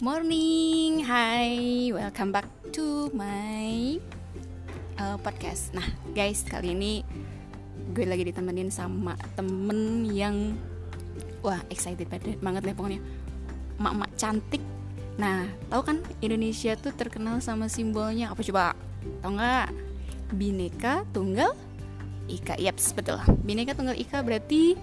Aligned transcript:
Morning, 0.00 1.04
hi, 1.04 1.92
welcome 1.92 2.32
back 2.32 2.48
to 2.72 3.12
my 3.12 4.00
uh, 4.96 5.20
podcast. 5.20 5.76
Nah, 5.76 5.84
guys, 6.16 6.40
kali 6.40 6.72
ini 6.72 7.04
gue 7.92 8.08
lagi 8.08 8.24
ditemenin 8.24 8.72
sama 8.72 9.12
temen 9.36 10.08
yang 10.08 10.56
wah 11.44 11.60
excited 11.68 12.08
banget 12.40 12.64
deh 12.64 12.72
pokoknya, 12.72 12.96
mak-mak 13.76 14.08
cantik. 14.16 14.64
Nah, 15.20 15.44
tahu 15.68 15.84
kan 15.84 16.00
Indonesia 16.24 16.72
tuh 16.80 16.96
terkenal 16.96 17.44
sama 17.44 17.68
simbolnya 17.68 18.32
apa 18.32 18.40
coba? 18.40 18.72
Tahu 19.20 19.36
nggak? 19.36 19.68
Bineka 20.32 21.04
Tunggal 21.12 21.52
Ika. 22.24 22.56
Yaps, 22.56 22.96
betul. 22.96 23.20
Bineka 23.44 23.76
Tunggal 23.76 24.00
Ika 24.00 24.24
berarti 24.24 24.80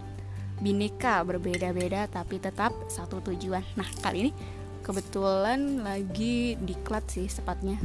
bineka 0.61 1.25
berbeda-beda 1.25 2.05
tapi 2.05 2.37
tetap 2.37 2.69
satu 2.85 3.17
tujuan. 3.33 3.65
Nah, 3.73 3.89
kali 4.05 4.29
ini 4.29 4.56
kebetulan 4.87 5.83
lagi 5.83 6.55
diklat 6.63 7.03
sih 7.11 7.27
sepatnya 7.27 7.75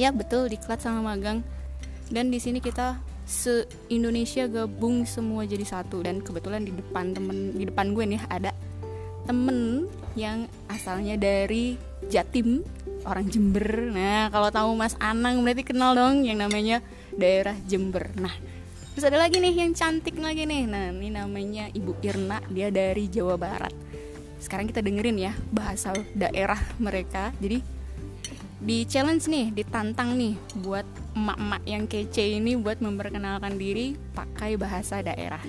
ya 0.00 0.08
betul 0.16 0.48
diklat 0.48 0.80
sama 0.80 1.04
magang. 1.04 1.44
Dan 2.08 2.32
di 2.32 2.40
sini 2.40 2.58
kita 2.58 2.96
se 3.28 3.68
Indonesia 3.92 4.48
gabung 4.48 5.04
semua 5.04 5.44
jadi 5.44 5.62
satu. 5.62 6.00
Dan 6.00 6.24
kebetulan 6.24 6.64
di 6.64 6.72
depan 6.72 7.12
temen 7.12 7.52
di 7.52 7.68
depan 7.68 7.92
gue 7.92 8.04
nih 8.16 8.22
ada 8.32 8.56
temen 9.28 9.86
yang 10.16 10.48
asalnya 10.72 11.20
dari 11.20 11.76
Jatim 12.08 12.64
orang 13.04 13.28
Jember. 13.28 13.92
Nah 13.92 14.32
kalau 14.32 14.48
tahu 14.48 14.70
Mas 14.74 14.96
Anang 14.98 15.44
berarti 15.44 15.62
kenal 15.62 15.92
dong 15.92 16.24
yang 16.24 16.40
namanya 16.40 16.80
daerah 17.14 17.54
Jember. 17.68 18.10
Nah 18.16 18.32
terus 18.96 19.06
ada 19.06 19.20
lagi 19.20 19.38
nih 19.38 19.54
yang 19.54 19.76
cantik 19.76 20.18
lagi 20.18 20.48
nih. 20.48 20.66
Nah 20.66 20.90
ini 20.90 21.14
namanya 21.14 21.70
Ibu 21.70 22.00
Irna 22.02 22.42
dia 22.50 22.72
dari 22.74 23.06
Jawa 23.06 23.38
Barat 23.38 23.89
sekarang 24.40 24.66
kita 24.66 24.80
dengerin 24.80 25.20
ya 25.20 25.32
bahasa 25.52 25.92
daerah 26.16 26.58
mereka. 26.80 27.30
Jadi 27.38 27.60
di 28.60 28.84
challenge 28.88 29.28
nih 29.28 29.52
ditantang 29.52 30.16
nih 30.16 30.36
buat 30.60 30.84
emak-emak 31.16 31.62
yang 31.64 31.84
kece 31.84 32.40
ini 32.40 32.56
buat 32.56 32.80
memperkenalkan 32.80 33.56
diri 33.60 33.96
pakai 34.16 34.56
bahasa 34.56 35.04
daerah. 35.04 35.40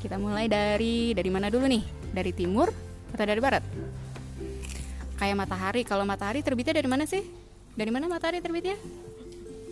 Kita 0.00 0.16
mulai 0.16 0.48
dari 0.48 1.12
dari 1.12 1.30
mana 1.32 1.52
dulu 1.52 1.68
nih? 1.68 1.84
Dari 2.12 2.32
timur 2.32 2.72
atau 3.12 3.24
dari 3.24 3.40
barat? 3.40 3.64
Kayak 5.20 5.36
matahari. 5.40 5.82
Kalau 5.84 6.04
matahari 6.04 6.40
terbitnya 6.40 6.76
dari 6.76 6.88
mana 6.88 7.04
sih? 7.04 7.24
Dari 7.76 7.90
mana 7.92 8.08
matahari 8.08 8.40
terbitnya 8.40 8.76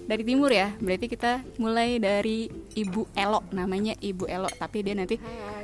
dari 0.02 0.22
timur 0.26 0.50
ya 0.50 0.74
berarti 0.82 1.06
kita 1.06 1.46
mulai 1.62 2.02
dari 2.02 2.50
ibu 2.74 3.06
Elo 3.14 3.46
namanya 3.54 3.94
ibu 4.02 4.26
Elo. 4.26 4.50
Tapi 4.50 4.82
dia 4.82 4.94
nanti 4.98 5.16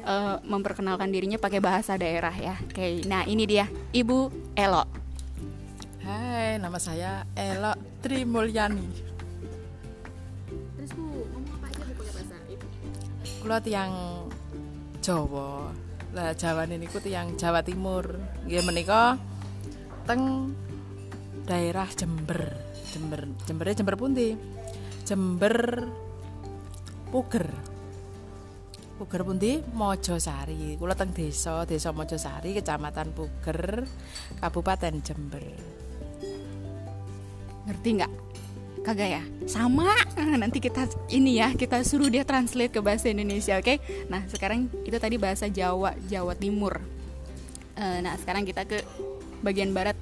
uh, 0.06 0.38
memperkenalkan 0.46 1.10
dirinya 1.10 1.36
pakai 1.40 1.58
bahasa 1.58 1.98
daerah 1.98 2.32
ya. 2.32 2.54
Oke 2.70 3.02
nah 3.06 3.26
ini 3.26 3.44
dia 3.44 3.66
ibu 3.90 4.30
Elo. 4.54 4.84
Hai 6.06 6.56
nama 6.62 6.78
saya 6.78 7.26
Elo 7.34 7.74
Trimulyani. 8.00 8.88
Terus 10.78 10.90
bu 10.94 11.04
ngomong 11.34 11.52
apa 11.58 11.66
aja 11.68 11.80
bu 11.82 11.92
pakai 11.98 12.12
bahasa 12.14 12.36
kulo 13.42 13.56
tiang 13.60 13.92
Jawa. 15.02 15.72
Lah 16.14 16.32
Jawa 16.32 16.64
ini 16.64 16.86
ku 16.88 17.02
tiang 17.02 17.36
Jawa 17.36 17.60
Timur. 17.60 18.16
Nggih 18.46 18.64
menika 18.64 19.20
teng 20.08 20.56
daerah 21.44 21.88
Jember 21.92 22.67
Jember 22.92 23.20
Jembernya 23.44 23.74
Jember 23.78 23.96
pundi? 23.96 24.28
Jember 25.04 25.56
Puger. 27.08 27.48
Puger 29.00 29.22
pundi? 29.24 29.64
Mojosari. 29.72 30.76
Kula 30.76 30.92
teng 30.92 31.16
desa 31.16 31.64
desa 31.64 31.94
Mojosari 31.94 32.52
kecamatan 32.52 33.16
Puger 33.16 33.86
Kabupaten 34.40 34.94
Jember. 35.00 35.44
Ngerti 37.68 37.88
nggak? 38.00 38.12
Kagak 38.84 39.08
ya? 39.20 39.22
Sama. 39.44 39.92
Nanti 40.16 40.60
kita 40.60 40.88
ini 41.12 41.40
ya 41.40 41.52
kita 41.52 41.84
suruh 41.84 42.08
dia 42.08 42.24
translate 42.24 42.72
ke 42.72 42.80
bahasa 42.80 43.12
Indonesia 43.12 43.56
oke? 43.60 43.64
Okay? 43.64 43.76
nah 44.08 44.24
sekarang 44.28 44.68
itu 44.84 44.96
tadi 44.96 45.20
bahasa 45.20 45.48
Jawa 45.48 45.92
Jawa 46.08 46.32
Timur. 46.36 46.80
Uh, 47.78 47.98
nah 48.02 48.16
sekarang 48.18 48.42
kita 48.48 48.64
ke 48.64 48.80
bagian 49.42 49.70
barat 49.72 49.96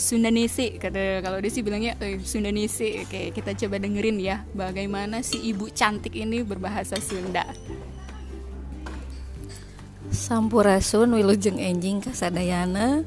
Sundanese 0.00 0.80
kata 0.80 1.20
kalau 1.20 1.44
dia 1.44 1.52
sih 1.52 1.60
bilangnya 1.60 1.92
eh, 2.00 2.16
Sundanese 2.24 3.04
oke 3.04 3.36
kita 3.36 3.52
coba 3.52 3.76
dengerin 3.76 4.16
ya 4.16 4.48
bagaimana 4.56 5.20
si 5.20 5.36
ibu 5.52 5.68
cantik 5.68 6.16
ini 6.16 6.40
berbahasa 6.40 6.96
Sunda. 6.96 7.44
Sampurasun 10.10 11.14
wilujeng 11.14 11.60
enjing 11.60 12.00
kasadayana. 12.02 13.04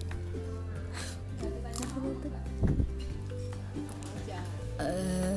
Uh, 4.80 5.36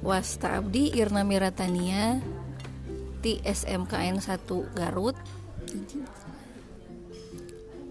Wasta 0.00 0.62
Abdi 0.62 0.96
Irna 0.96 1.26
Miratania 1.26 2.22
di 3.18 3.42
SMKN 3.42 4.22
1 4.22 4.78
Garut. 4.78 5.16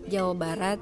Jawa 0.10 0.34
Barat 0.34 0.80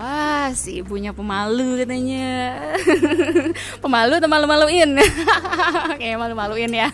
Wah, 0.00 0.48
si 0.56 0.80
ibunya 0.80 1.12
pemalu 1.12 1.84
katanya. 1.84 2.56
pemalu 3.84 4.16
atau 4.16 4.32
malu-maluin? 4.32 4.96
Kayak 6.00 6.16
malu-maluin 6.16 6.72
ya. 6.72 6.88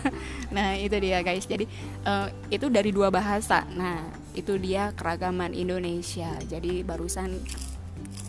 Nah, 0.51 0.75
itu 0.75 0.99
dia 0.99 1.23
guys. 1.23 1.47
Jadi 1.47 1.63
uh, 2.03 2.27
itu 2.51 2.67
dari 2.67 2.91
dua 2.91 3.07
bahasa. 3.07 3.63
Nah, 3.71 4.03
itu 4.35 4.59
dia 4.59 4.91
keragaman 4.91 5.55
Indonesia. 5.55 6.35
Jadi 6.51 6.83
barusan 6.83 7.39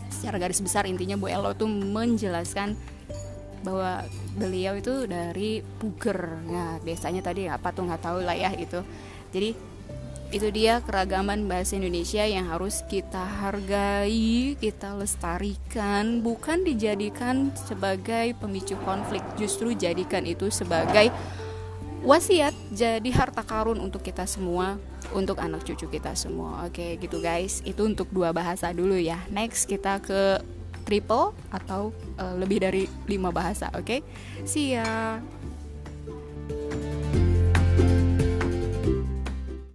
secara 0.07 0.39
garis 0.39 0.63
besar 0.63 0.87
intinya 0.87 1.19
Bu 1.19 1.27
Elo 1.27 1.51
tuh 1.59 1.67
menjelaskan 1.67 2.79
bahwa 3.67 4.07
beliau 4.39 4.79
itu 4.79 5.11
dari 5.11 5.59
Puger. 5.59 6.39
Nah, 6.47 6.79
desanya 6.87 7.19
tadi 7.19 7.51
apa 7.51 7.75
tuh 7.75 7.83
nggak 7.83 7.99
tahu 7.99 8.23
lah 8.23 8.35
ya 8.35 8.55
itu. 8.55 8.79
Jadi 9.35 9.53
itu 10.29 10.53
dia 10.53 10.77
keragaman 10.85 11.49
bahasa 11.49 11.73
Indonesia 11.73 12.21
yang 12.21 12.45
harus 12.45 12.85
kita 12.85 13.25
hargai, 13.41 14.53
kita 14.61 14.93
lestarikan, 14.93 16.21
bukan 16.21 16.61
dijadikan 16.61 17.49
sebagai 17.57 18.37
pemicu 18.37 18.77
konflik, 18.85 19.25
justru 19.41 19.73
jadikan 19.73 20.29
itu 20.29 20.53
sebagai 20.53 21.09
wasiat, 22.05 22.53
jadi 22.69 23.09
harta 23.09 23.41
karun 23.41 23.81
untuk 23.81 24.05
kita 24.05 24.29
semua, 24.29 24.77
untuk 25.17 25.41
anak 25.41 25.65
cucu 25.65 25.89
kita 25.89 26.13
semua. 26.13 26.69
Oke, 26.69 27.01
gitu 27.01 27.17
guys. 27.19 27.65
Itu 27.65 27.89
untuk 27.89 28.13
dua 28.13 28.29
bahasa 28.29 28.69
dulu 28.69 28.95
ya. 28.95 29.17
Next 29.33 29.65
kita 29.65 29.97
ke 29.97 30.39
triple 30.85 31.33
atau 31.49 31.89
uh, 32.21 32.35
lebih 32.37 32.61
dari 32.61 32.85
lima 33.09 33.33
bahasa, 33.33 33.73
oke? 33.73 34.01
See 34.45 34.77
ya. 34.77 35.19